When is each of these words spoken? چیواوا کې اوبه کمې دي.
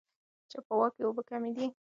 چیواوا 0.51 0.87
کې 0.93 1.01
اوبه 1.05 1.23
کمې 1.29 1.51
دي. 1.55 1.67